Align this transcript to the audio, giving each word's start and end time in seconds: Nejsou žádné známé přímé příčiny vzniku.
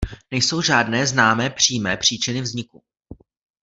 Nejsou 0.31 0.61
žádné 0.61 1.07
známé 1.07 1.49
přímé 1.49 1.97
příčiny 1.97 2.41
vzniku. 2.41 2.83